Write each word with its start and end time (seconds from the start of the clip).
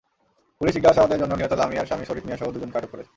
Police 0.61 0.73
জিজ্ঞাসাবাদের 0.75 1.19
জন্য 1.21 1.33
নিহত 1.35 1.53
লামিয়ার 1.53 1.87
স্বামী 1.89 2.05
শরীফ 2.07 2.23
মিয়াসহ 2.25 2.47
দুজনকে 2.53 2.77
আটক 2.77 2.91
করেছে। 2.91 3.09